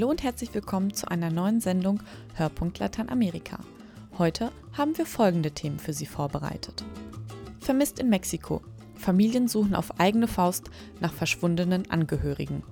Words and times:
Hallo 0.00 0.08
und 0.08 0.22
herzlich 0.22 0.54
willkommen 0.54 0.94
zu 0.94 1.10
einer 1.10 1.28
neuen 1.30 1.60
Sendung 1.60 2.02
Hörpunkt 2.32 2.78
Lateinamerika. 2.78 3.58
Heute 4.16 4.50
haben 4.72 4.96
wir 4.96 5.04
folgende 5.04 5.50
Themen 5.50 5.78
für 5.78 5.92
Sie 5.92 6.06
vorbereitet. 6.06 6.82
Vermisst 7.58 7.98
in 7.98 8.08
Mexiko. 8.08 8.62
Familien 8.94 9.46
suchen 9.46 9.74
auf 9.74 10.00
eigene 10.00 10.26
Faust 10.26 10.70
nach 11.00 11.12
verschwundenen 11.12 11.90
Angehörigen. 11.90 12.62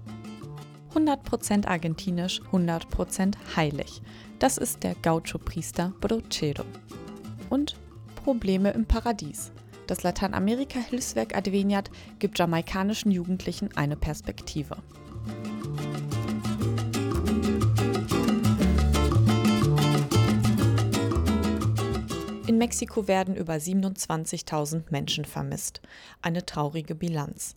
100% 0.95 1.67
argentinisch, 1.67 2.41
100% 2.51 3.35
heilig. 3.57 4.01
Das 4.39 4.57
ist 4.57 4.83
der 4.83 4.95
Gaucho-Priester 4.95 5.93
Brochero. 6.01 6.65
Und 7.51 7.77
Probleme 8.25 8.71
im 8.71 8.87
Paradies. 8.87 9.53
Das 9.87 10.03
Lateinamerika-Hilfswerk 10.03 11.37
Adveniat 11.37 11.91
gibt 12.21 12.39
jamaikanischen 12.39 13.11
Jugendlichen 13.11 13.77
eine 13.77 13.97
Perspektive. 13.97 14.79
In 22.59 22.65
Mexiko 22.65 23.07
werden 23.07 23.37
über 23.37 23.55
27.000 23.55 24.91
Menschen 24.91 25.25
vermisst. 25.25 25.81
Eine 26.23 26.45
traurige 26.45 26.97
Bilanz. 26.97 27.55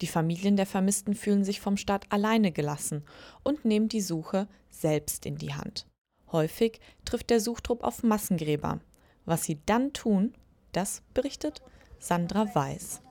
Die 0.00 0.06
Familien 0.06 0.56
der 0.56 0.64
Vermissten 0.64 1.14
fühlen 1.14 1.44
sich 1.44 1.60
vom 1.60 1.76
Staat 1.76 2.06
alleine 2.08 2.50
gelassen 2.50 3.04
und 3.42 3.66
nehmen 3.66 3.90
die 3.90 4.00
Suche 4.00 4.48
selbst 4.70 5.26
in 5.26 5.36
die 5.36 5.52
Hand. 5.52 5.86
Häufig 6.32 6.80
trifft 7.04 7.28
der 7.28 7.40
Suchtrupp 7.40 7.84
auf 7.84 8.02
Massengräber. 8.02 8.80
Was 9.26 9.44
sie 9.44 9.58
dann 9.66 9.92
tun, 9.92 10.32
das 10.72 11.02
berichtet 11.12 11.60
Sandra 11.98 12.46
Weiß. 12.54 13.02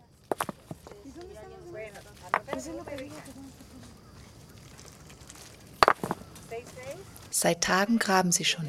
Seit 7.29 7.63
Tagen 7.63 7.99
graben 7.99 8.32
sie 8.32 8.46
schon, 8.46 8.68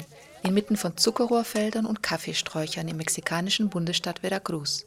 inmitten 0.49 0.77
von 0.77 0.97
Zuckerrohrfeldern 0.97 1.85
und 1.85 2.03
Kaffeesträuchern 2.03 2.87
im 2.87 2.97
mexikanischen 2.97 3.69
Bundesstaat 3.69 4.19
Veracruz. 4.19 4.85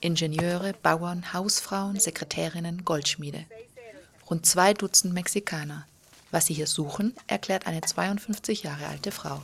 Ingenieure, 0.00 0.74
Bauern, 0.82 1.32
Hausfrauen, 1.32 1.98
Sekretärinnen, 1.98 2.84
Goldschmiede. 2.84 3.44
Rund 4.30 4.46
zwei 4.46 4.74
Dutzend 4.74 5.14
Mexikaner. 5.14 5.86
Was 6.30 6.46
sie 6.46 6.54
hier 6.54 6.66
suchen, 6.66 7.14
erklärt 7.26 7.66
eine 7.66 7.80
52 7.80 8.62
Jahre 8.62 8.86
alte 8.86 9.10
Frau. 9.10 9.40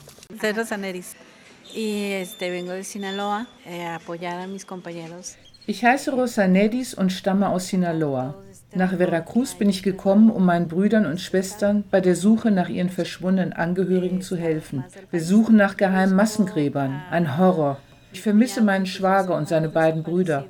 Eh, 1.73 2.23
ich 5.67 5.83
heiße 5.83 6.11
Rosa 6.11 6.47
Nedis 6.47 6.93
und 6.93 7.11
stamme 7.11 7.49
aus 7.49 7.67
Sinaloa. 7.69 8.35
Nach 8.75 8.97
Veracruz 8.97 9.53
bin 9.53 9.69
ich 9.69 9.83
gekommen, 9.83 10.29
um 10.29 10.45
meinen 10.45 10.67
Brüdern 10.67 11.05
und 11.05 11.21
Schwestern 11.21 11.85
bei 11.89 12.01
der 12.01 12.15
Suche 12.15 12.51
nach 12.51 12.67
ihren 12.67 12.89
verschwundenen 12.89 13.53
Angehörigen 13.53 14.21
zu 14.21 14.35
helfen. 14.35 14.83
Wir 15.11 15.21
suchen 15.21 15.55
nach 15.55 15.77
geheimen 15.77 16.13
Massengräbern. 16.13 17.01
Ein 17.09 17.37
Horror. 17.37 17.79
Ich 18.11 18.21
vermisse 18.21 18.61
meinen 18.61 18.85
Schwager 18.85 19.35
und 19.35 19.47
seine 19.47 19.69
beiden 19.69 20.03
Brüder. 20.03 20.45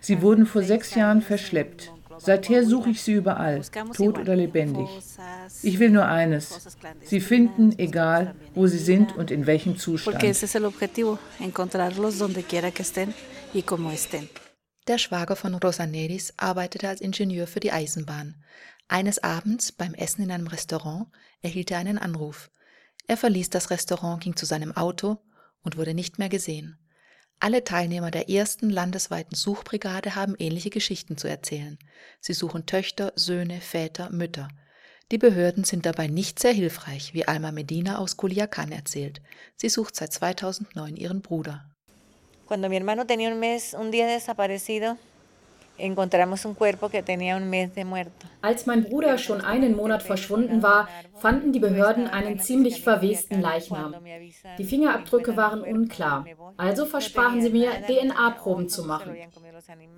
Sie 0.00 0.22
wurden 0.22 0.46
vor 0.46 0.62
sechs 0.62 0.94
Jahren 0.94 1.20
verschleppt. 1.20 1.92
Seither 2.18 2.64
suche 2.64 2.90
ich 2.90 3.02
sie 3.02 3.12
überall, 3.12 3.60
tot 3.94 4.18
oder 4.18 4.36
lebendig. 4.36 4.88
Ich 5.62 5.78
will 5.78 5.90
nur 5.90 6.06
eines, 6.06 6.78
sie 7.02 7.20
finden, 7.20 7.78
egal 7.78 8.34
wo 8.54 8.66
sie 8.66 8.78
sind 8.78 9.14
und 9.16 9.30
in 9.30 9.46
welchem 9.46 9.76
Zustand. 9.76 10.16
Der 14.86 14.98
Schwager 14.98 15.34
von 15.34 15.54
Rosa 15.54 15.84
Neris 15.84 16.32
arbeitete 16.36 16.88
als 16.88 17.00
Ingenieur 17.00 17.48
für 17.48 17.58
die 17.58 17.72
Eisenbahn. 17.72 18.36
Eines 18.86 19.18
Abends 19.18 19.72
beim 19.72 19.94
Essen 19.94 20.22
in 20.22 20.30
einem 20.30 20.46
Restaurant 20.46 21.08
erhielt 21.42 21.72
er 21.72 21.78
einen 21.78 21.98
Anruf. 21.98 22.52
Er 23.08 23.16
verließ 23.16 23.50
das 23.50 23.70
Restaurant, 23.70 24.22
ging 24.22 24.36
zu 24.36 24.46
seinem 24.46 24.76
Auto 24.76 25.18
und 25.62 25.76
wurde 25.76 25.92
nicht 25.92 26.20
mehr 26.20 26.28
gesehen. 26.28 26.78
Alle 27.40 27.64
Teilnehmer 27.64 28.12
der 28.12 28.30
ersten 28.30 28.70
landesweiten 28.70 29.36
Suchbrigade 29.36 30.14
haben 30.14 30.36
ähnliche 30.38 30.70
Geschichten 30.70 31.16
zu 31.18 31.28
erzählen. 31.28 31.78
Sie 32.20 32.32
suchen 32.32 32.66
Töchter, 32.66 33.12
Söhne, 33.16 33.60
Väter, 33.60 34.10
Mütter. 34.10 34.48
Die 35.10 35.18
Behörden 35.18 35.64
sind 35.64 35.84
dabei 35.84 36.06
nicht 36.06 36.38
sehr 36.38 36.52
hilfreich, 36.52 37.12
wie 37.12 37.26
Alma 37.26 37.50
Medina 37.50 37.98
aus 37.98 38.16
Culiacán 38.16 38.72
erzählt. 38.72 39.20
Sie 39.56 39.68
sucht 39.68 39.96
seit 39.96 40.12
2009 40.12 40.96
ihren 40.96 41.22
Bruder. 41.22 41.75
Cuando 42.46 42.68
mi 42.68 42.76
hermano 42.76 43.06
tenía 43.06 43.28
un 43.30 43.40
mes, 43.40 43.74
un 43.74 43.90
día 43.90 44.06
desaparecido, 44.06 44.96
als 48.40 48.66
mein 48.66 48.84
Bruder 48.84 49.18
schon 49.18 49.40
einen 49.42 49.76
Monat 49.76 50.02
verschwunden 50.02 50.62
war, 50.62 50.88
fanden 51.16 51.52
die 51.52 51.58
Behörden 51.58 52.06
einen 52.06 52.38
ziemlich 52.38 52.82
verwesten 52.82 53.42
Leichnam. 53.42 53.94
Die 54.58 54.64
Fingerabdrücke 54.64 55.36
waren 55.36 55.60
unklar, 55.62 56.24
also 56.56 56.86
versprachen 56.86 57.42
sie 57.42 57.50
mir, 57.50 57.70
DNA-Proben 57.86 58.68
zu 58.68 58.84
machen. 58.84 59.16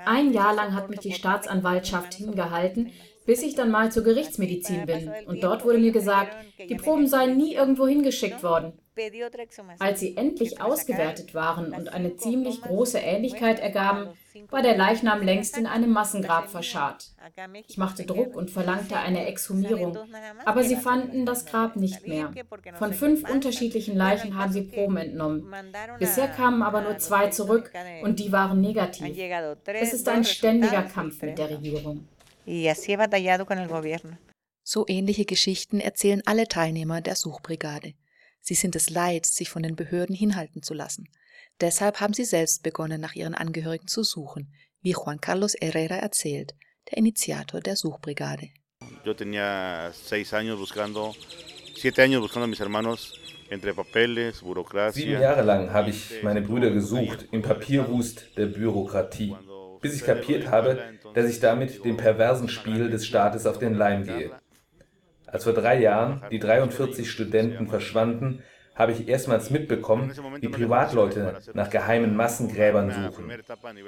Ein 0.04 0.32
Jahr 0.32 0.54
lang 0.54 0.74
hat 0.74 0.90
mich 0.90 1.00
die 1.00 1.12
Staatsanwaltschaft 1.12 2.14
hingehalten, 2.14 2.90
bis 3.28 3.42
ich 3.42 3.54
dann 3.54 3.70
mal 3.70 3.92
zur 3.92 4.04
Gerichtsmedizin 4.04 4.86
bin. 4.86 5.12
Und 5.26 5.44
dort 5.44 5.62
wurde 5.62 5.76
mir 5.76 5.92
gesagt, 5.92 6.34
die 6.66 6.76
Proben 6.76 7.06
seien 7.06 7.36
nie 7.36 7.54
irgendwo 7.54 7.86
hingeschickt 7.86 8.42
worden. 8.42 8.72
Als 9.78 10.00
sie 10.00 10.16
endlich 10.16 10.62
ausgewertet 10.62 11.34
waren 11.34 11.74
und 11.74 11.92
eine 11.92 12.16
ziemlich 12.16 12.62
große 12.62 12.98
Ähnlichkeit 12.98 13.60
ergaben, 13.60 14.14
war 14.48 14.62
der 14.62 14.78
Leichnam 14.78 15.22
längst 15.22 15.58
in 15.58 15.66
einem 15.66 15.90
Massengrab 15.90 16.48
verscharrt. 16.48 17.12
Ich 17.66 17.76
machte 17.76 18.06
Druck 18.06 18.34
und 18.34 18.50
verlangte 18.50 18.96
eine 18.96 19.26
Exhumierung, 19.26 19.98
aber 20.46 20.64
sie 20.64 20.76
fanden 20.76 21.26
das 21.26 21.44
Grab 21.44 21.76
nicht 21.76 22.08
mehr. 22.08 22.32
Von 22.78 22.94
fünf 22.94 23.28
unterschiedlichen 23.28 23.94
Leichen 23.94 24.38
haben 24.38 24.52
sie 24.52 24.62
Proben 24.62 24.96
entnommen. 24.96 25.54
Bisher 25.98 26.28
kamen 26.28 26.62
aber 26.62 26.80
nur 26.80 26.96
zwei 26.96 27.28
zurück 27.28 27.70
und 28.02 28.20
die 28.20 28.32
waren 28.32 28.62
negativ. 28.62 29.14
Es 29.66 29.92
ist 29.92 30.08
ein 30.08 30.24
ständiger 30.24 30.82
Kampf 30.82 31.20
mit 31.20 31.36
der 31.36 31.50
Regierung. 31.50 32.08
So 34.62 34.84
ähnliche 34.88 35.24
Geschichten 35.24 35.80
erzählen 35.80 36.22
alle 36.24 36.48
Teilnehmer 36.48 37.00
der 37.00 37.16
Suchbrigade. 37.16 37.94
Sie 38.40 38.54
sind 38.54 38.74
es 38.76 38.90
leid, 38.90 39.26
sich 39.26 39.50
von 39.50 39.62
den 39.62 39.76
Behörden 39.76 40.14
hinhalten 40.14 40.62
zu 40.62 40.74
lassen. 40.74 41.08
Deshalb 41.60 42.00
haben 42.00 42.14
sie 42.14 42.24
selbst 42.24 42.62
begonnen, 42.62 43.00
nach 43.00 43.14
ihren 43.14 43.34
Angehörigen 43.34 43.88
zu 43.88 44.02
suchen, 44.02 44.54
wie 44.80 44.92
Juan 44.92 45.20
Carlos 45.20 45.54
Herrera 45.60 45.96
erzählt, 45.96 46.54
der 46.90 46.98
Initiator 46.98 47.60
der 47.60 47.76
Suchbrigade. 47.76 48.50
Yo 49.04 49.14
tenía 49.14 49.92
seis 49.92 50.32
años 50.32 50.58
buscando, 50.58 51.14
siete 51.76 52.02
años 52.02 52.20
buscando 52.20 52.44
a 52.44 52.48
mis 52.48 52.60
hermanos 52.60 53.12
Sieben 54.92 55.20
Jahre 55.20 55.42
lang 55.42 55.72
habe 55.72 55.90
ich 55.90 56.22
meine 56.22 56.42
Brüder 56.42 56.70
gesucht 56.70 57.26
im 57.30 57.40
Papierwust 57.40 58.36
der 58.36 58.46
Bürokratie, 58.46 59.34
bis 59.80 59.94
ich 59.94 60.04
kapiert 60.04 60.50
habe, 60.50 60.97
dass 61.14 61.28
ich 61.28 61.40
damit 61.40 61.84
dem 61.84 61.96
perversen 61.96 62.48
Spiel 62.48 62.90
des 62.90 63.06
Staates 63.06 63.46
auf 63.46 63.58
den 63.58 63.74
Leim 63.74 64.04
gehe. 64.04 64.30
Als 65.26 65.44
vor 65.44 65.52
drei 65.52 65.80
Jahren 65.80 66.22
die 66.30 66.38
43 66.38 67.10
Studenten 67.10 67.66
verschwanden, 67.66 68.42
habe 68.74 68.92
ich 68.92 69.08
erstmals 69.08 69.50
mitbekommen, 69.50 70.12
wie 70.40 70.48
Privatleute 70.48 71.40
nach 71.52 71.68
geheimen 71.68 72.16
Massengräbern 72.16 72.90
suchen. 72.90 73.32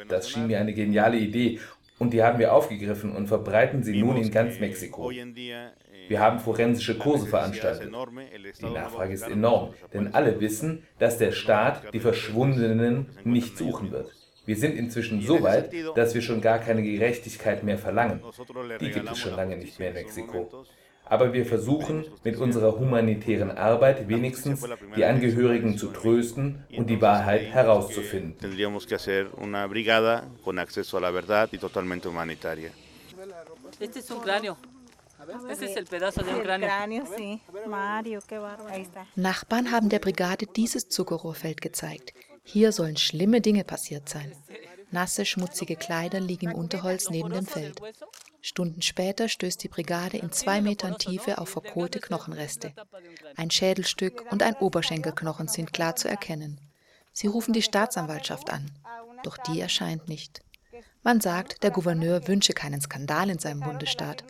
Das 0.09 0.28
schien 0.28 0.48
mir 0.48 0.59
eine 0.59 0.75
geniale 0.75 1.16
Idee 1.16 1.60
und 2.00 2.12
die 2.12 2.22
haben 2.22 2.38
wir 2.38 2.53
aufgegriffen 2.53 3.14
und 3.14 3.28
verbreiten 3.28 3.84
sie 3.84 4.03
nun 4.03 4.16
in 4.16 4.30
ganz 4.30 4.59
Mexiko. 4.59 5.10
Wir 6.09 6.20
haben 6.20 6.41
forensische 6.41 6.98
Kurse 6.98 7.26
veranstaltet. 7.26 7.92
Die 8.60 8.64
Nachfrage 8.64 9.12
ist 9.12 9.28
enorm, 9.28 9.75
denn 9.92 10.12
alle 10.12 10.41
wissen, 10.41 10.82
dass 10.98 11.19
der 11.19 11.30
Staat 11.30 11.94
die 11.94 12.00
Verschwundenen 12.00 13.06
nicht 13.22 13.56
suchen 13.56 13.92
wird. 13.92 14.12
Wir 14.50 14.56
sind 14.56 14.76
inzwischen 14.76 15.22
so 15.22 15.44
weit, 15.44 15.72
dass 15.94 16.12
wir 16.12 16.22
schon 16.22 16.41
gar 16.41 16.58
keine 16.58 16.82
Gerechtigkeit 16.82 17.62
mehr 17.62 17.78
verlangen. 17.78 18.20
Die 18.80 18.91
gibt 18.91 19.08
es 19.08 19.18
schon 19.18 19.36
lange 19.36 19.56
nicht 19.56 19.78
mehr 19.78 19.91
in 19.91 19.94
Mexiko. 19.94 20.66
aber 21.04 21.32
wir 21.32 21.47
versuchen 21.47 22.04
mit 22.24 22.36
unserer 22.36 22.76
humanitären 22.76 23.52
Arbeit 23.52 24.08
wenigstens 24.08 24.66
die 24.97 25.04
Angehörigen 25.04 25.78
zu 25.78 25.86
trösten 25.92 26.64
und 26.76 26.91
die 26.91 27.00
Wahrheit 27.00 27.42
herauszufinden. 27.42 28.34
Nachbarn 39.14 39.70
haben 39.70 39.88
der 39.91 39.98
Brigade 40.00 40.46
dieses 40.46 40.88
Zuckerrohrfeld 40.88 41.60
gezeigt. 41.60 42.14
Hier 42.52 42.72
sollen 42.72 42.97
schlimme 42.97 43.41
Dinge 43.41 43.62
passiert 43.62 44.08
sein. 44.08 44.32
Nasse, 44.91 45.24
schmutzige 45.24 45.76
Kleider 45.76 46.18
liegen 46.18 46.50
im 46.50 46.56
Unterholz 46.56 47.08
neben 47.08 47.30
dem 47.30 47.47
Feld. 47.47 47.80
Stunden 48.41 48.82
später 48.82 49.28
stößt 49.28 49.62
die 49.62 49.68
Brigade 49.68 50.16
in 50.16 50.32
zwei 50.32 50.60
Metern 50.60 50.98
Tiefe 50.98 51.38
auf 51.38 51.50
verkohlte 51.50 52.00
Knochenreste. 52.00 52.72
Ein 53.36 53.52
Schädelstück 53.52 54.24
und 54.32 54.42
ein 54.42 54.56
Oberschenkelknochen 54.56 55.47
sind 55.47 55.72
klar 55.72 55.94
zu 55.94 56.08
erkennen. 56.08 56.60
Sie 57.12 57.28
rufen 57.28 57.52
die 57.52 57.62
Staatsanwaltschaft 57.62 58.50
an, 58.50 58.72
doch 59.22 59.36
die 59.36 59.60
erscheint 59.60 60.08
nicht. 60.08 60.41
Man 61.04 61.20
sagt, 61.20 61.62
der 61.62 61.70
Gouverneur 61.70 62.26
wünsche 62.26 62.53
keinen 62.53 62.80
Skandal 62.80 63.30
in 63.30 63.38
seinem 63.38 63.60
Bundesstaat. 63.60 64.24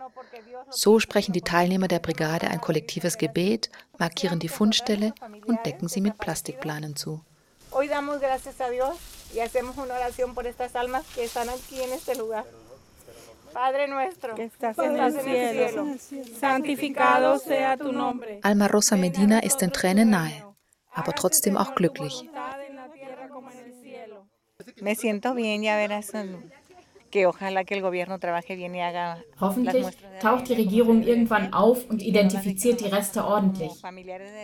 So 0.68 1.00
sprechen 1.00 1.32
die 1.32 1.40
Teilnehmer 1.40 1.88
der 1.88 2.00
Brigade 2.00 2.48
ein 2.48 2.60
kollektives 2.60 3.16
Gebet, 3.16 3.70
markieren 3.98 4.40
die 4.40 4.48
Fundstelle 4.48 5.14
und 5.46 5.64
decken 5.64 5.88
sie 5.88 6.02
mit 6.02 6.18
Plastikplanen 6.18 6.96
zu. 6.96 7.24
Hoy 7.72 7.88
damos 7.88 8.20
gracias 8.20 8.60
a 8.60 8.68
Dios 8.68 8.96
y 9.34 9.40
hacemos 9.40 9.76
una 9.76 9.94
oración 9.94 10.34
por 10.34 10.46
estas 10.46 10.74
almas 10.74 11.06
que 11.14 11.24
están 11.24 11.48
aquí 11.48 11.80
en 11.80 11.92
este 11.92 12.16
lugar. 12.16 12.44
Padre 13.52 13.88
nuestro, 13.88 14.34
que 14.34 14.44
estás 14.44 14.78
en 14.78 14.96
el 14.96 15.20
cielo, 15.20 15.86
santificado 16.38 17.38
sea 17.38 17.76
tu 17.76 17.92
nombre. 17.92 18.40
Alma 18.42 18.68
Rosa 18.68 18.96
Medina 18.96 19.40
ist 19.40 19.60
den 19.60 19.72
Tränen 19.72 20.10
nahe, 20.10 20.44
aber 20.92 21.14
trotzdem 21.14 21.56
auch 21.56 21.74
glücklich. 21.74 22.28
Me 24.80 24.94
siento 24.94 25.34
bien, 25.34 25.62
ya 25.62 25.76
verás. 25.76 26.12
Hoffentlich 29.40 29.86
taucht 30.20 30.48
die 30.48 30.54
Regierung 30.54 31.02
irgendwann 31.02 31.52
auf 31.52 31.88
und 31.88 32.02
identifiziert 32.02 32.80
die 32.80 32.86
Reste 32.86 33.24
ordentlich. 33.24 33.72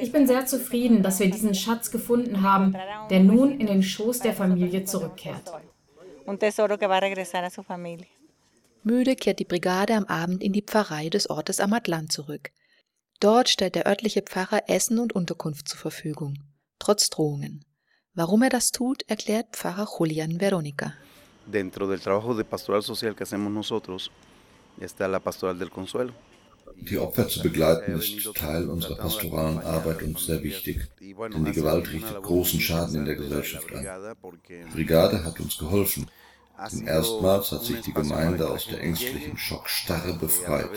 Ich 0.01 0.13
bin 0.13 0.27
sehr 0.27 0.47
zufrieden, 0.47 1.03
dass 1.03 1.21
wir 1.21 1.31
diesen 1.31 1.55
Schatz 1.55 1.91
gefunden 1.91 2.43
haben, 2.43 2.77
der 3.11 3.21
nun 3.21 3.61
in 3.61 3.67
den 3.67 3.83
Schoß 3.83 4.21
der 4.21 4.35
Familie 4.35 4.85
zurückkehrt. 4.85 5.53
Müde 8.83 9.17
kehrt 9.17 9.39
die 9.39 9.45
Brigade 9.45 9.95
am 9.95 10.05
Abend 10.05 10.43
in 10.43 10.53
die 10.53 10.63
Pfarrei 10.63 11.09
des 11.09 11.29
Ortes 11.29 11.61
Amatlan 11.61 12.09
zurück. 12.09 12.51
Dort 13.21 13.49
stellt 13.49 13.75
der 13.75 13.87
örtliche 13.87 14.23
Pfarrer 14.23 14.69
Essen 14.69 14.99
und 14.99 15.15
Unterkunft 15.15 15.69
zur 15.69 15.79
Verfügung, 15.79 16.39
trotz 16.79 17.09
Drohungen. 17.11 17.65
Warum 18.15 18.43
er 18.43 18.51
das 18.51 18.71
tut, 18.71 19.03
erklärt 19.09 19.57
Pfarrer 19.57 19.89
Julian 19.99 20.41
Veronica. 20.41 20.95
Dentro 21.47 21.87
del 21.87 22.01
trabajo 22.01 22.35
de 22.35 22.45
pastoral 22.45 22.83
social 22.83 23.15
que 23.15 23.23
hacemos 23.23 23.53
nosotros 23.53 24.11
está 24.81 25.07
la 25.09 25.21
pastoral 25.21 25.59
del 25.59 25.71
consuelo. 25.71 26.13
Die 26.79 26.99
Opfer 26.99 27.29
zu 27.29 27.41
begleiten 27.43 27.95
ist 27.95 28.35
Teil 28.35 28.69
unserer 28.69 28.97
pastoralen 28.97 29.61
Arbeit 29.61 30.03
und 30.03 30.19
sehr 30.19 30.43
wichtig, 30.43 30.89
denn 31.01 31.45
die 31.45 31.53
Gewalt 31.53 31.91
richtet 31.91 32.23
großen 32.23 32.61
Schaden 32.61 32.97
in 32.97 33.05
der 33.05 33.17
Gesellschaft 33.17 33.73
an. 33.73 33.87
Die 34.49 34.75
Brigade 34.75 35.25
hat 35.25 35.41
uns 35.41 35.57
geholfen, 35.57 36.07
denn 36.73 36.87
erstmals 36.87 37.53
hat 37.53 37.65
sich 37.65 37.81
die 37.81 37.93
Gemeinde 37.93 38.51
aus 38.51 38.67
der 38.67 38.83
ängstlichen 38.83 39.39
Schockstarre 39.39 40.15
befreit. 40.15 40.69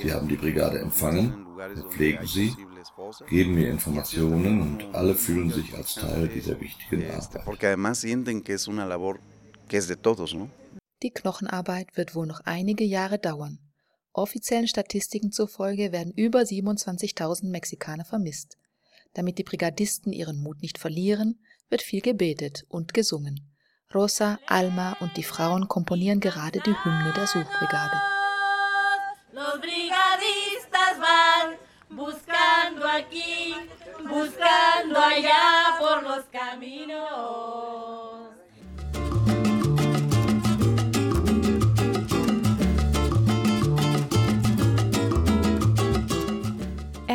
Sie 0.00 0.12
haben 0.12 0.28
die 0.28 0.36
Brigade 0.36 0.78
empfangen, 0.78 1.46
wir 1.56 1.84
pflegen 1.90 2.26
sie, 2.26 2.54
geben 3.28 3.54
mir 3.54 3.68
Informationen 3.68 4.62
und 4.62 4.94
alle 4.94 5.14
fühlen 5.14 5.50
sich 5.50 5.74
als 5.74 5.94
Teil 5.94 6.28
dieser 6.28 6.58
wichtigen 6.60 7.10
Arbeit. 7.10 7.44
Die 9.70 11.10
Knochenarbeit 11.10 11.96
wird 11.96 12.14
wohl 12.14 12.26
noch 12.26 12.40
einige 12.44 12.84
Jahre 12.84 13.18
dauern. 13.18 13.58
Offiziellen 14.12 14.68
Statistiken 14.68 15.32
zufolge 15.32 15.90
werden 15.90 16.12
über 16.12 16.40
27.000 16.40 17.46
Mexikaner 17.46 18.04
vermisst. 18.04 18.58
Damit 19.14 19.38
die 19.38 19.44
Brigadisten 19.44 20.12
ihren 20.12 20.42
Mut 20.42 20.60
nicht 20.62 20.78
verlieren, 20.78 21.40
wird 21.70 21.82
viel 21.82 22.00
gebetet 22.00 22.64
und 22.68 22.92
gesungen. 22.92 23.48
Rosa, 23.94 24.38
Alma 24.46 24.96
und 25.00 25.16
die 25.16 25.22
Frauen 25.22 25.68
komponieren 25.68 26.20
gerade 26.20 26.60
die 26.60 26.74
Hymne 26.84 27.12
der 27.14 27.26
Suchbrigade. 27.26 27.96
Los 29.32 29.60
brigadistas 29.60 30.98
van 30.98 31.56
buscando 31.88 32.86
aquí, 32.86 33.54
buscando 34.08 34.98
allá 34.98 35.76
por 35.78 36.02
los 36.02 36.24
caminos. 36.30 38.01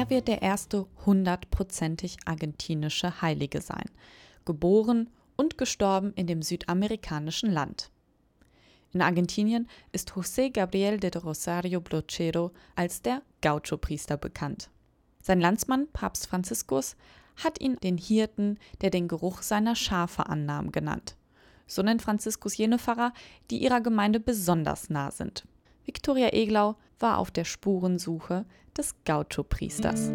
Wird 0.10 0.30
der 0.30 0.42
erste 0.42 0.88
hundertprozentig 1.06 2.18
argentinische 2.24 3.22
Heilige 3.22 3.60
sein, 3.60 3.90
geboren 4.46 5.10
und 5.36 5.58
gestorben 5.58 6.14
in 6.14 6.28
dem 6.28 6.42
südamerikanischen 6.42 7.52
Land. 7.52 7.92
In 8.94 9.02
Argentinien 9.02 9.68
ist 9.92 10.12
José 10.12 10.50
Gabriel 10.50 10.98
de 10.98 11.16
Rosario 11.18 11.82
Brochero 11.82 12.52
als 12.76 13.02
der 13.02 13.22
Gaucho-Priester 13.42 14.16
bekannt. 14.16 14.70
Sein 15.22 15.42
Landsmann 15.42 15.88
Papst 15.92 16.28
Franziskus 16.28 16.96
hat 17.36 17.60
ihn 17.60 17.76
den 17.76 17.98
Hirten, 17.98 18.60
der 18.80 18.92
den 18.92 19.10
Geruch 19.10 19.42
seiner 19.42 19.76
Schafe 19.76 20.28
annahm, 20.28 20.72
genannt. 20.72 21.18
So 21.68 21.82
nennt 21.82 22.02
Franziskus 22.02 22.56
jene 22.56 22.80
Pfarrer, 22.80 23.14
die 23.52 23.62
ihrer 23.62 23.82
Gemeinde 23.82 24.22
besonders 24.22 24.90
nah 24.90 25.12
sind. 25.12 25.44
Viktoria 25.88 26.34
Eglau 26.34 26.76
war 27.00 27.18
auf 27.18 27.32
der 27.32 27.46
Spurensuche 27.46 28.46
des 28.78 28.94
Gaucho-Priesters. 29.06 30.12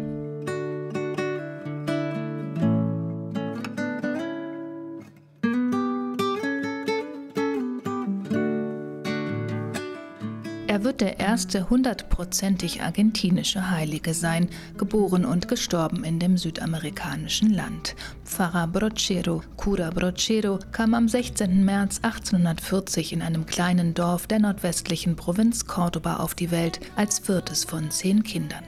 Er 10.73 10.83
wird 10.83 11.01
der 11.01 11.19
erste 11.19 11.69
hundertprozentig 11.69 12.81
argentinische 12.81 13.69
Heilige 13.69 14.15
sein, 14.15 14.49
geboren 14.75 15.23
und 15.23 15.47
gestorben 15.47 16.03
in 16.03 16.17
dem 16.17 16.35
südamerikanischen 16.35 17.53
Land. 17.53 17.95
Pfarrer 18.25 18.65
Brochero, 18.65 19.43
Cura 19.55 19.91
Brochero, 19.91 20.57
kam 20.71 20.95
am 20.95 21.07
16. 21.07 21.63
März 21.63 21.99
1840 22.01 23.13
in 23.13 23.21
einem 23.21 23.45
kleinen 23.45 23.93
Dorf 23.93 24.25
der 24.25 24.39
nordwestlichen 24.39 25.15
Provinz 25.15 25.65
Córdoba 25.65 26.15
auf 26.15 26.33
die 26.33 26.49
Welt 26.49 26.79
als 26.95 27.19
viertes 27.19 27.65
von 27.65 27.91
zehn 27.91 28.23
Kindern. 28.23 28.63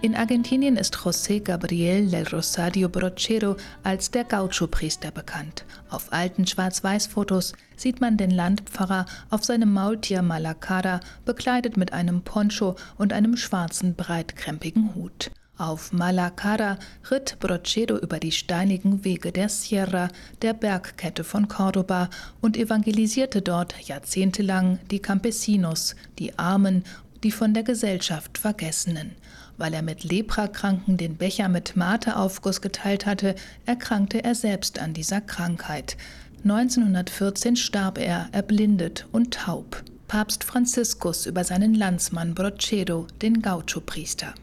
In 0.00 0.16
Argentinien 0.16 0.78
ist 0.78 0.96
José 0.96 1.42
Gabriel 1.42 2.08
del 2.08 2.26
Rosario 2.26 2.88
Brochero 2.88 3.56
als 3.82 4.10
der 4.10 4.24
Gaucho-Priester 4.24 5.10
bekannt. 5.10 5.66
Auf 5.90 6.10
alten 6.10 6.46
Schwarz-Weiß-Fotos 6.46 7.52
sieht 7.76 8.00
man 8.00 8.16
den 8.16 8.30
Landpfarrer 8.30 9.06
auf 9.30 9.44
seinem 9.44 9.72
Maultier 9.72 10.22
Malacara, 10.22 11.00
bekleidet 11.24 11.49
mit 11.76 11.92
einem 11.92 12.22
Poncho 12.22 12.76
und 12.96 13.12
einem 13.12 13.36
schwarzen, 13.36 13.94
breitkrempigen 13.94 14.94
Hut. 14.94 15.30
Auf 15.58 15.92
Malacara 15.92 16.78
ritt 17.10 17.38
Brochedo 17.40 17.98
über 17.98 18.18
die 18.18 18.32
steinigen 18.32 19.04
Wege 19.04 19.32
der 19.32 19.48
Sierra, 19.48 20.08
der 20.42 20.54
Bergkette 20.54 21.24
von 21.24 21.48
Cordoba, 21.48 22.08
und 22.40 22.56
evangelisierte 22.56 23.42
dort 23.42 23.74
jahrzehntelang 23.82 24.78
die 24.90 25.00
Campesinos, 25.00 25.96
die 26.18 26.38
Armen, 26.38 26.84
die 27.24 27.32
von 27.32 27.52
der 27.52 27.64
Gesellschaft 27.64 28.38
Vergessenen. 28.38 29.10
Weil 29.58 29.74
er 29.74 29.82
mit 29.82 30.04
Leprakranken 30.04 30.96
den 30.96 31.16
Becher 31.16 31.48
mit 31.48 31.76
Mateaufguss 31.76 32.62
geteilt 32.62 33.04
hatte, 33.04 33.34
erkrankte 33.66 34.24
er 34.24 34.34
selbst 34.34 34.78
an 34.78 34.94
dieser 34.94 35.20
Krankheit. 35.20 35.98
1914 36.44 37.56
starb 37.56 37.98
er 37.98 38.30
erblindet 38.32 39.06
und 39.12 39.34
taub. 39.34 39.82
Papst 40.10 40.42
Franziskus 40.42 41.24
über 41.24 41.44
seinen 41.44 41.72
Landsmann 41.72 42.34
Brochedo, 42.34 43.06
den 43.22 43.42
Gaucho-Priester. 43.42 44.34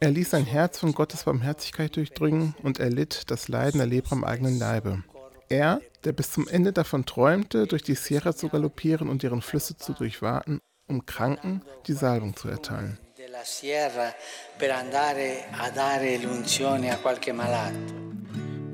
Er 0.00 0.10
ließ 0.10 0.30
sein 0.30 0.44
Herz 0.44 0.78
von 0.78 0.92
Gottes 0.92 1.24
Barmherzigkeit 1.24 1.96
durchdringen 1.96 2.54
und 2.62 2.78
erlitt 2.80 3.30
das 3.30 3.48
Leiden 3.48 3.78
der 3.78 3.86
Lepra 3.86 4.14
am 4.14 4.24
eigenen 4.24 4.58
Leibe. 4.58 5.04
Er, 5.48 5.80
der 6.04 6.12
bis 6.12 6.32
zum 6.32 6.46
Ende 6.48 6.74
davon 6.74 7.06
träumte, 7.06 7.66
durch 7.66 7.82
die 7.82 7.94
Sierra 7.94 8.36
zu 8.36 8.50
galoppieren 8.50 9.08
und 9.08 9.22
deren 9.22 9.40
Flüsse 9.40 9.78
zu 9.78 9.94
durchwaten, 9.94 10.60
um 10.86 11.06
Kranken 11.06 11.62
die 11.86 11.94
Salbung 11.94 12.36
zu 12.36 12.48
erteilen. 12.48 12.98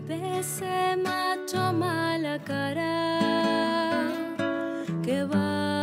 De 0.09 0.39
ese 0.39 0.97
macho 0.97 1.71
mala 1.75 2.39
cara 2.39 3.21
que 5.05 5.23
va 5.25 5.78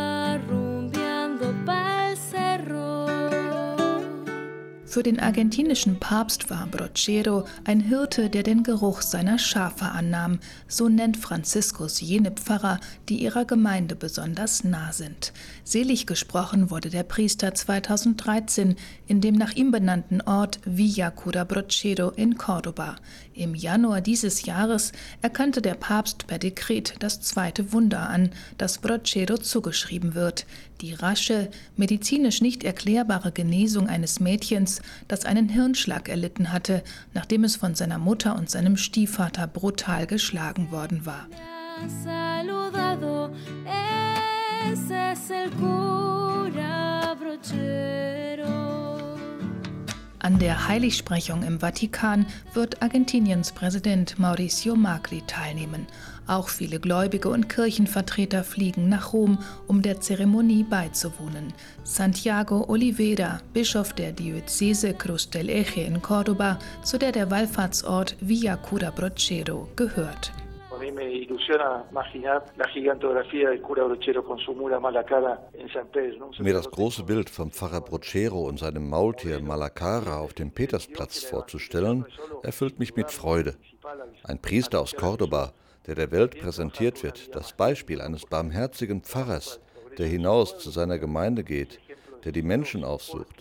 Für 4.96 5.02
den 5.02 5.20
argentinischen 5.20 6.00
Papst 6.00 6.48
war 6.48 6.66
Brochero 6.68 7.44
ein 7.64 7.80
Hirte, 7.80 8.30
der 8.30 8.42
den 8.42 8.62
Geruch 8.62 9.02
seiner 9.02 9.38
Schafe 9.38 9.84
annahm. 9.84 10.38
So 10.68 10.88
nennt 10.88 11.18
Franziskus 11.18 12.00
jene 12.00 12.30
Pfarrer, 12.30 12.80
die 13.10 13.22
ihrer 13.22 13.44
Gemeinde 13.44 13.94
besonders 13.94 14.64
nah 14.64 14.94
sind. 14.94 15.34
Selig 15.64 16.06
gesprochen 16.06 16.70
wurde 16.70 16.88
der 16.88 17.02
Priester 17.02 17.52
2013 17.52 18.76
in 19.06 19.20
dem 19.20 19.34
nach 19.34 19.52
ihm 19.52 19.70
benannten 19.70 20.22
Ort 20.22 20.60
Villa 20.64 21.10
Cura 21.10 21.44
Brochero 21.44 22.08
in 22.12 22.38
Córdoba. 22.38 22.96
Im 23.34 23.54
Januar 23.54 24.00
dieses 24.00 24.46
Jahres 24.46 24.92
erkannte 25.20 25.60
der 25.60 25.74
Papst 25.74 26.26
per 26.26 26.38
Dekret 26.38 26.94
das 27.00 27.20
zweite 27.20 27.70
Wunder 27.74 28.08
an, 28.08 28.30
das 28.56 28.78
Brochero 28.78 29.36
zugeschrieben 29.36 30.14
wird 30.14 30.46
die 30.80 30.94
rasche, 30.94 31.48
medizinisch 31.76 32.40
nicht 32.40 32.64
erklärbare 32.64 33.32
Genesung 33.32 33.88
eines 33.88 34.20
Mädchens, 34.20 34.80
das 35.08 35.24
einen 35.24 35.48
Hirnschlag 35.48 36.08
erlitten 36.08 36.52
hatte, 36.52 36.82
nachdem 37.14 37.44
es 37.44 37.56
von 37.56 37.74
seiner 37.74 37.98
Mutter 37.98 38.36
und 38.36 38.50
seinem 38.50 38.76
Stiefvater 38.76 39.46
brutal 39.46 40.06
geschlagen 40.06 40.70
worden 40.70 41.06
war. 41.06 41.26
An 50.26 50.40
der 50.40 50.66
Heiligsprechung 50.66 51.44
im 51.44 51.60
Vatikan 51.60 52.26
wird 52.52 52.82
Argentiniens 52.82 53.52
Präsident 53.52 54.18
Mauricio 54.18 54.74
Macri 54.74 55.22
teilnehmen. 55.24 55.86
Auch 56.26 56.48
viele 56.48 56.80
Gläubige 56.80 57.28
und 57.28 57.48
Kirchenvertreter 57.48 58.42
fliegen 58.42 58.88
nach 58.88 59.12
Rom, 59.12 59.38
um 59.68 59.82
der 59.82 60.00
Zeremonie 60.00 60.64
beizuwohnen. 60.64 61.52
Santiago 61.84 62.64
Oliveira, 62.66 63.38
Bischof 63.52 63.92
der 63.92 64.10
Diözese 64.10 64.94
Cruz 64.94 65.30
del 65.30 65.48
Eje 65.48 65.84
in 65.86 66.02
Córdoba, 66.02 66.58
zu 66.82 66.98
der 66.98 67.12
der 67.12 67.30
Wallfahrtsort 67.30 68.16
Villa 68.18 68.56
Cura 68.56 68.90
Brochero 68.90 69.68
gehört. 69.76 70.32
Mir 76.38 76.52
das 76.54 76.70
große 76.70 77.04
Bild 77.04 77.30
vom 77.30 77.50
Pfarrer 77.50 77.80
Brochero 77.80 78.42
und 78.48 78.58
seinem 78.58 78.88
Maultier 78.88 79.40
Malacara 79.40 80.18
auf 80.18 80.34
dem 80.34 80.50
Petersplatz 80.50 81.22
vorzustellen, 81.24 82.06
erfüllt 82.42 82.78
mich 82.78 82.96
mit 82.96 83.10
Freude. 83.10 83.56
Ein 84.24 84.40
Priester 84.40 84.80
aus 84.80 84.94
Cordoba, 84.94 85.52
der 85.86 85.94
der 85.94 86.10
Welt 86.10 86.38
präsentiert 86.38 87.02
wird, 87.02 87.34
das 87.34 87.52
Beispiel 87.52 88.00
eines 88.00 88.26
barmherzigen 88.26 89.02
Pfarrers, 89.02 89.60
der 89.98 90.06
hinaus 90.06 90.58
zu 90.58 90.70
seiner 90.70 90.98
Gemeinde 90.98 91.44
geht, 91.44 91.78
der 92.24 92.32
die 92.32 92.42
Menschen 92.42 92.84
aufsucht. 92.84 93.36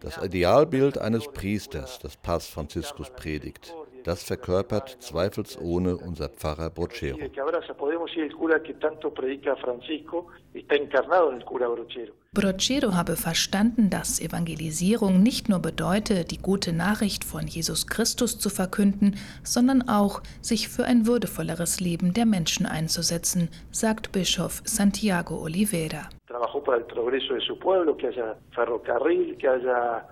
Das 0.00 0.16
Idealbild 0.22 0.98
eines 0.98 1.28
Priesters, 1.28 1.98
das 1.98 2.16
Papst 2.16 2.50
Franziskus 2.50 3.10
predigt, 3.10 3.74
das 4.04 4.22
verkörpert 4.22 4.96
zweifelsohne 5.00 5.96
unser 5.96 6.28
Pfarrer 6.28 6.70
Brochero. 6.70 7.18
Brochero 12.32 12.94
habe 12.94 13.16
verstanden, 13.16 13.90
dass 13.90 14.20
Evangelisierung 14.20 15.22
nicht 15.22 15.48
nur 15.48 15.58
bedeute, 15.58 16.24
die 16.24 16.38
gute 16.38 16.72
Nachricht 16.72 17.24
von 17.24 17.46
Jesus 17.46 17.86
Christus 17.86 18.38
zu 18.38 18.50
verkünden, 18.50 19.16
sondern 19.42 19.88
auch, 19.88 20.22
sich 20.40 20.68
für 20.68 20.84
ein 20.84 21.06
würdevolleres 21.06 21.80
Leben 21.80 22.14
der 22.14 22.26
Menschen 22.26 22.66
einzusetzen, 22.66 23.48
sagt 23.72 24.12
Bischof 24.12 24.62
Santiago 24.64 25.42
Oliveira. 25.42 26.08
Trabajó 26.28 26.62
para 26.62 26.78
el 26.78 26.84
progreso 26.84 27.34
de 27.34 27.40
su 27.40 27.58
pueblo, 27.58 27.96
que 27.96 28.06
haya 28.06 28.36
ferrocarril, 28.52 29.36
que 29.36 29.48
haya 29.48 30.06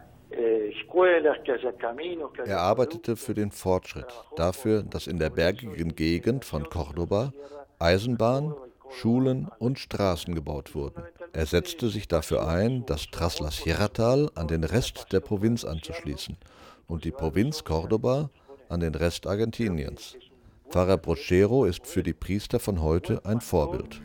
er 2.44 2.60
arbeitete 2.60 3.16
für 3.16 3.34
den 3.34 3.50
Fortschritt, 3.50 4.06
dafür, 4.36 4.82
dass 4.82 5.06
in 5.06 5.18
der 5.18 5.30
bergigen 5.30 5.94
Gegend 5.94 6.44
von 6.44 6.68
Cordoba 6.68 7.32
Eisenbahn, 7.78 8.54
Schulen 8.90 9.48
und 9.58 9.78
Straßen 9.78 10.34
gebaut 10.34 10.74
wurden. 10.74 11.02
Er 11.32 11.46
setzte 11.46 11.88
sich 11.88 12.08
dafür 12.08 12.48
ein, 12.48 12.84
das 12.86 13.10
Traslasierra-Tal 13.10 14.30
an 14.34 14.48
den 14.48 14.64
Rest 14.64 15.12
der 15.12 15.20
Provinz 15.20 15.64
anzuschließen 15.64 16.36
und 16.88 17.04
die 17.04 17.10
Provinz 17.10 17.64
Cordoba 17.64 18.30
an 18.68 18.80
den 18.80 18.94
Rest 18.94 19.26
Argentiniens. 19.26 20.16
Pfarrer 20.70 20.98
Brochero 20.98 21.64
ist 21.64 21.86
für 21.86 22.02
die 22.02 22.12
Priester 22.12 22.58
von 22.58 22.82
heute 22.82 23.24
ein 23.24 23.40
Vorbild. 23.40 24.02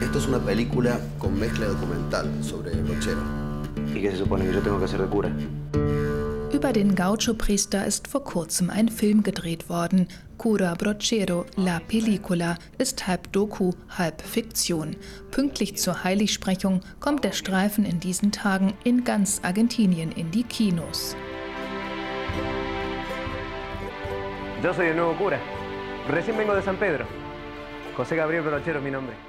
Esto 0.00 0.18
es 0.18 0.26
una 0.26 0.38
película 0.38 1.00
con 1.18 1.38
mezcla 1.38 1.66
documental 1.66 2.30
sobre 2.44 2.70
Brochero. 2.82 3.22
¿Y 3.94 4.02
qué 4.02 4.10
se 4.10 4.18
supone 4.18 4.44
que 4.44 4.52
yo 4.52 4.60
tengo 4.60 4.78
que 4.78 4.84
hacer 4.84 5.00
de 5.00 5.08
cura? 5.08 5.30
Über 6.52 6.72
den 6.72 6.94
Gaucho-Priester 6.94 7.86
ist 7.86 8.06
vor 8.06 8.22
kurzem 8.22 8.68
ein 8.68 8.90
Film 8.90 9.22
gedreht 9.22 9.70
worden. 9.70 10.06
Cura 10.36 10.74
Brochero, 10.74 11.46
La 11.56 11.80
Película, 11.80 12.58
ist 12.78 13.06
halb 13.06 13.32
Doku, 13.32 13.72
halb 13.88 14.20
Fiktion. 14.20 14.96
Pünktlich 15.30 15.78
zur 15.78 16.04
Heiligsprechung 16.04 16.82
kommt 17.00 17.24
der 17.24 17.32
Streifen 17.32 17.86
in 17.86 17.98
diesen 17.98 18.32
Tagen 18.32 18.74
in 18.84 19.02
ganz 19.02 19.40
Argentinien 19.42 20.12
in 20.12 20.30
die 20.30 20.44
Kinos. 20.44 21.16
Yo 24.62 24.74
soy 24.74 24.88
el 24.88 24.96
nuevo 24.96 25.16
cura. 25.16 25.38
Recién 26.10 26.36
vengo 26.36 26.54
de 26.54 26.62
San 26.62 26.76
Pedro. 26.76 27.06
José 27.96 28.14
Gabriel 28.14 28.42
Brochero 28.42 28.80
mi 28.80 28.90
nombre. 28.90 29.25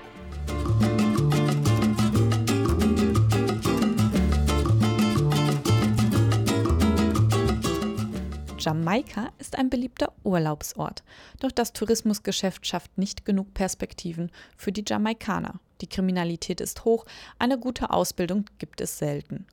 Jamaika 8.67 9.29
ist 9.37 9.57
ein 9.57 9.69
beliebter 9.69 10.11
Urlaubsort, 10.25 11.03
doch 11.39 11.53
das 11.53 11.71
Tourismusgeschäft 11.71 12.67
schafft 12.67 12.97
nicht 12.97 13.23
genug 13.23 13.53
Perspektiven 13.53 14.29
für 14.57 14.73
die 14.73 14.83
Jamaikaner. 14.85 15.61
Die 15.79 15.87
Kriminalität 15.87 16.59
ist 16.59 16.83
hoch, 16.83 17.05
eine 17.39 17.57
gute 17.57 17.91
Ausbildung 17.91 18.43
gibt 18.57 18.81
es 18.81 18.97
selten. 18.97 19.45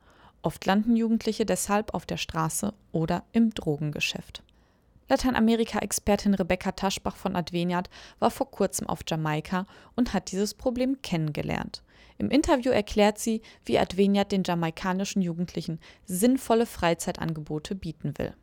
Oft 0.43 0.67
landen 0.67 0.97
Jugendliche 0.97 1.47
deshalb 1.47 1.95
auf 1.95 2.07
der 2.07 2.17
Straße 2.17 2.75
oder 2.91 3.23
im 3.31 3.55
Drogengeschäft. 3.55 4.43
Lateinamerika-Expertin 5.15 6.35
Rebecca 6.35 6.73
Taschbach 6.73 7.15
von 7.15 7.37
Adveniat 7.37 7.89
war 8.19 8.33
vor 8.33 8.51
kurzem 8.51 8.89
auf 8.89 9.01
Jamaika 9.07 9.65
und 9.95 10.13
hat 10.13 10.33
dieses 10.33 10.55
Problem 10.55 11.03
kennengelernt. 11.03 11.85
Im 12.19 12.31
Interview 12.31 12.73
erklärt 12.73 13.19
sie, 13.19 13.41
wie 13.65 13.79
Adveniat 13.79 14.33
den 14.33 14.43
jamaikanischen 14.43 15.23
Jugendlichen 15.23 15.79
sinnvolle 16.05 16.67
Freizeitangebote 16.67 17.77
bieten 17.77 18.15
will. 18.19 18.35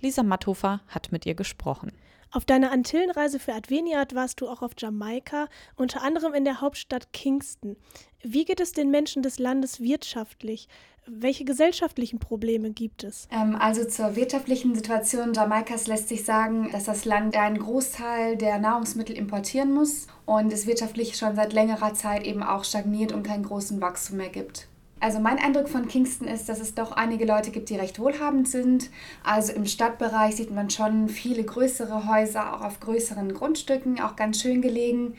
Lisa 0.00 0.22
Matthofer 0.22 0.80
hat 0.86 1.10
mit 1.10 1.26
ihr 1.26 1.34
gesprochen. 1.34 1.90
Auf 2.34 2.46
deiner 2.46 2.72
Antillenreise 2.72 3.38
für 3.38 3.52
Adveniat 3.52 4.14
warst 4.14 4.40
du 4.40 4.48
auch 4.48 4.62
auf 4.62 4.72
Jamaika, 4.78 5.48
unter 5.76 6.02
anderem 6.02 6.32
in 6.32 6.44
der 6.46 6.62
Hauptstadt 6.62 7.12
Kingston. 7.12 7.76
Wie 8.22 8.46
geht 8.46 8.58
es 8.58 8.72
den 8.72 8.90
Menschen 8.90 9.22
des 9.22 9.38
Landes 9.38 9.80
wirtschaftlich? 9.80 10.66
Welche 11.04 11.44
gesellschaftlichen 11.44 12.20
Probleme 12.20 12.70
gibt 12.70 13.04
es? 13.04 13.28
Ähm, 13.30 13.54
also 13.54 13.84
zur 13.84 14.16
wirtschaftlichen 14.16 14.74
Situation 14.74 15.34
Jamaikas 15.34 15.88
lässt 15.88 16.08
sich 16.08 16.24
sagen, 16.24 16.70
dass 16.72 16.84
das 16.84 17.04
Land 17.04 17.36
einen 17.36 17.58
Großteil 17.58 18.38
der 18.38 18.58
Nahrungsmittel 18.58 19.14
importieren 19.14 19.74
muss 19.74 20.06
und 20.24 20.54
es 20.54 20.66
wirtschaftlich 20.66 21.18
schon 21.18 21.36
seit 21.36 21.52
längerer 21.52 21.92
Zeit 21.92 22.24
eben 22.24 22.42
auch 22.42 22.64
stagniert 22.64 23.12
und 23.12 23.24
keinen 23.24 23.44
großen 23.44 23.78
Wachstum 23.82 24.16
mehr 24.16 24.30
gibt. 24.30 24.68
Also 25.02 25.18
mein 25.18 25.40
Eindruck 25.40 25.68
von 25.68 25.88
Kingston 25.88 26.28
ist, 26.28 26.48
dass 26.48 26.60
es 26.60 26.76
doch 26.76 26.92
einige 26.92 27.24
Leute 27.24 27.50
gibt, 27.50 27.70
die 27.70 27.76
recht 27.76 27.98
wohlhabend 27.98 28.46
sind. 28.46 28.88
Also 29.24 29.52
im 29.52 29.66
Stadtbereich 29.66 30.36
sieht 30.36 30.52
man 30.52 30.70
schon 30.70 31.08
viele 31.08 31.42
größere 31.42 32.06
Häuser, 32.08 32.54
auch 32.54 32.60
auf 32.60 32.78
größeren 32.78 33.34
Grundstücken, 33.34 34.00
auch 34.00 34.14
ganz 34.14 34.40
schön 34.40 34.62
gelegen. 34.62 35.16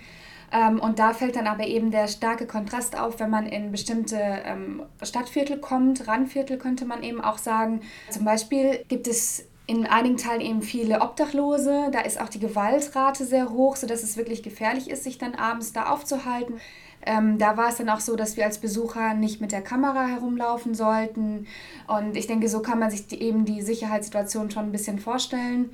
Ähm, 0.54 0.80
und 0.80 1.00
da 1.00 1.14
fällt 1.14 1.36
dann 1.36 1.48
aber 1.48 1.68
eben 1.68 1.92
der 1.92 2.08
starke 2.08 2.48
Kontrast 2.48 2.98
auf, 2.98 3.20
wenn 3.20 3.30
man 3.30 3.46
in 3.46 3.74
bestimmte 3.74 4.16
ähm, 4.18 4.84
Stadtviertel 5.02 5.58
kommt, 5.58 6.08
Randviertel 6.08 6.58
könnte 6.58 6.86
man 6.86 7.04
eben 7.04 7.20
auch 7.20 7.38
sagen. 7.38 7.82
Zum 8.10 8.24
Beispiel 8.24 8.86
gibt 8.88 9.08
es 9.08 9.48
in 9.68 9.86
einigen 9.86 10.16
Teilen 10.16 10.42
eben 10.42 10.62
viele 10.62 11.02
Obdachlose. 11.02 11.90
Da 11.92 12.02
ist 12.02 12.22
auch 12.22 12.30
die 12.30 12.40
Gewaltrate 12.40 13.26
sehr 13.26 13.50
hoch, 13.50 13.76
sodass 13.76 14.04
es 14.04 14.16
wirklich 14.16 14.44
gefährlich 14.44 14.90
ist, 14.90 15.04
sich 15.04 15.18
dann 15.18 15.36
abends 15.36 15.74
da 15.74 15.88
aufzuhalten. 15.88 16.62
Ähm, 17.06 17.38
da 17.38 17.58
war 17.58 17.70
es 17.70 17.78
dann 17.78 17.90
auch 17.90 18.00
so, 18.00 18.16
dass 18.16 18.38
wir 18.38 18.46
als 18.46 18.60
Besucher 18.60 19.14
nicht 19.14 19.42
mit 19.42 19.52
der 19.52 19.62
Kamera 19.62 20.08
herumlaufen 20.08 20.74
sollten. 20.74 21.48
Und 21.88 22.16
ich 22.16 22.28
denke, 22.28 22.48
so 22.48 22.62
kann 22.62 22.80
man 22.80 22.92
sich 22.92 23.08
die, 23.08 23.22
eben 23.22 23.46
die 23.46 23.62
Sicherheitssituation 23.62 24.52
schon 24.52 24.66
ein 24.66 24.72
bisschen 24.72 25.00
vorstellen. 25.00 25.70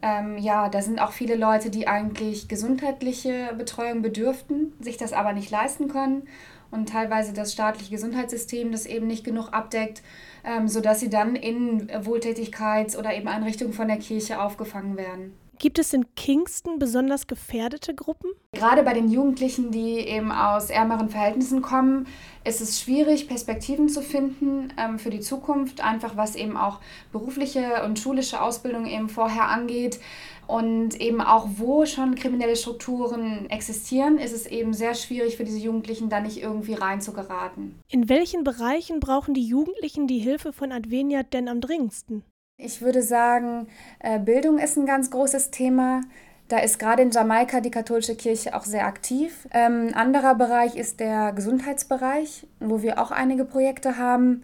Ähm, 0.00 0.38
ja, 0.38 0.68
da 0.68 0.80
sind 0.80 1.00
auch 1.00 1.10
viele 1.10 1.34
Leute, 1.34 1.70
die 1.70 1.88
eigentlich 1.88 2.46
gesundheitliche 2.46 3.54
Betreuung 3.58 4.02
bedürften, 4.02 4.72
sich 4.80 4.96
das 4.96 5.12
aber 5.12 5.32
nicht 5.32 5.50
leisten 5.50 5.88
können 5.88 6.22
und 6.70 6.88
teilweise 6.88 7.32
das 7.32 7.52
staatliche 7.52 7.90
Gesundheitssystem 7.90 8.70
das 8.70 8.86
eben 8.86 9.06
nicht 9.06 9.24
genug 9.24 9.52
abdeckt, 9.52 10.02
ähm, 10.44 10.68
sodass 10.68 11.00
sie 11.00 11.10
dann 11.10 11.34
in 11.34 11.90
Wohltätigkeits- 11.90 12.96
oder 12.96 13.14
eben 13.14 13.26
Einrichtungen 13.26 13.72
von 13.72 13.88
der 13.88 13.98
Kirche 13.98 14.40
aufgefangen 14.40 14.96
werden. 14.96 15.32
Gibt 15.58 15.80
es 15.80 15.92
in 15.92 16.14
Kingston 16.14 16.78
besonders 16.78 17.26
gefährdete 17.26 17.92
Gruppen? 17.92 18.30
Gerade 18.52 18.84
bei 18.84 18.94
den 18.94 19.10
Jugendlichen, 19.10 19.72
die 19.72 19.98
eben 19.98 20.30
aus 20.30 20.70
ärmeren 20.70 21.08
Verhältnissen 21.08 21.62
kommen, 21.62 22.06
ist 22.44 22.60
es 22.60 22.80
schwierig, 22.80 23.26
Perspektiven 23.26 23.88
zu 23.88 24.00
finden 24.00 24.72
ähm, 24.78 25.00
für 25.00 25.10
die 25.10 25.18
Zukunft, 25.18 25.82
einfach 25.82 26.16
was 26.16 26.36
eben 26.36 26.56
auch 26.56 26.78
berufliche 27.10 27.82
und 27.84 27.98
schulische 27.98 28.40
Ausbildung 28.40 28.86
eben 28.86 29.08
vorher 29.08 29.48
angeht. 29.48 29.98
Und 30.46 30.98
eben 31.00 31.20
auch, 31.20 31.46
wo 31.56 31.84
schon 31.84 32.14
kriminelle 32.14 32.56
Strukturen 32.56 33.50
existieren, 33.50 34.16
ist 34.18 34.32
es 34.32 34.46
eben 34.46 34.72
sehr 34.72 34.94
schwierig 34.94 35.36
für 35.36 35.44
diese 35.44 35.58
Jugendlichen, 35.58 36.08
da 36.08 36.20
nicht 36.20 36.40
irgendwie 36.40 36.74
reinzugeraten. 36.74 37.78
In 37.90 38.08
welchen 38.08 38.44
Bereichen 38.44 39.00
brauchen 39.00 39.34
die 39.34 39.46
Jugendlichen 39.46 40.06
die 40.06 40.20
Hilfe 40.20 40.52
von 40.52 40.72
Adveniat 40.72 41.34
denn 41.34 41.48
am 41.48 41.60
dringendsten? 41.60 42.22
Ich 42.60 42.82
würde 42.82 43.02
sagen, 43.02 43.68
äh, 44.00 44.18
Bildung 44.18 44.58
ist 44.58 44.76
ein 44.76 44.84
ganz 44.84 45.12
großes 45.12 45.52
Thema. 45.52 46.00
Da 46.48 46.58
ist 46.58 46.80
gerade 46.80 47.02
in 47.02 47.12
Jamaika 47.12 47.60
die 47.60 47.70
katholische 47.70 48.16
Kirche 48.16 48.56
auch 48.56 48.64
sehr 48.64 48.84
aktiv. 48.84 49.46
Ähm, 49.52 49.88
ein 49.88 49.94
anderer 49.94 50.34
Bereich 50.34 50.74
ist 50.74 50.98
der 50.98 51.32
Gesundheitsbereich, 51.32 52.48
wo 52.58 52.82
wir 52.82 52.98
auch 52.98 53.12
einige 53.12 53.44
Projekte 53.44 53.96
haben. 53.96 54.42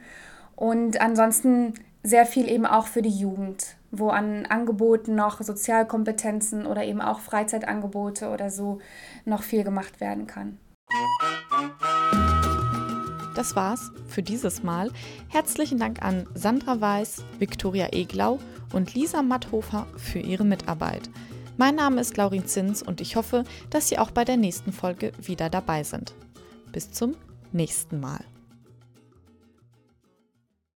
Und 0.55 1.01
ansonsten 1.01 1.75
sehr 2.05 2.25
viel 2.25 2.49
eben 2.49 2.67
auch 2.67 2.87
für 2.87 3.03
die 3.03 3.11
Jugend, 3.11 3.75
wo 3.91 4.11
an 4.11 4.47
Angeboten 4.47 5.17
noch 5.17 5.41
Sozialkompetenzen 5.41 6.67
oder 6.67 6.85
eben 6.85 7.01
auch 7.01 7.19
Freizeitangebote 7.19 8.29
oder 8.29 8.49
so 8.49 8.79
noch 9.25 9.43
viel 9.43 9.65
gemacht 9.65 10.01
werden 10.01 10.29
kann. 10.29 10.59
Das 13.45 13.57
war's 13.57 13.93
für 14.09 14.23
dieses 14.23 14.63
Mal. 14.63 14.91
Herzlichen 15.29 15.79
Dank 15.79 16.03
an 16.03 16.27
Sandra 16.33 16.81
Weiß, 16.81 17.25
Viktoria 17.39 17.89
Eglau 17.93 18.39
und 18.73 18.95
Lisa 18.95 19.21
Matthofer 19.21 19.87
für 19.99 20.19
ihre 20.19 20.47
Mitarbeit. 20.47 21.11
Mein 21.59 21.75
Name 21.75 22.01
ist 22.01 22.17
Laurin 22.17 22.47
Zins 22.47 22.83
und 22.83 23.03
ich 23.03 23.17
hoffe, 23.17 23.45
dass 23.69 23.91
Sie 23.91 23.99
auch 23.99 24.13
bei 24.13 24.25
der 24.25 24.39
nächsten 24.39 24.73
Folge 24.73 25.13
wieder 25.21 25.51
dabei 25.51 25.83
sind. 25.83 26.15
Bis 26.73 26.91
zum 26.91 27.17
nächsten 27.53 28.01
Mal. 28.01 28.25